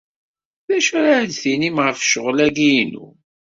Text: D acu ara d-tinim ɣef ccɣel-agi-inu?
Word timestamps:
D 0.67 0.69
acu 0.77 0.93
ara 0.99 1.27
d-tinim 1.29 1.77
ɣef 1.85 1.97
ccɣel-agi-inu? 2.05 3.07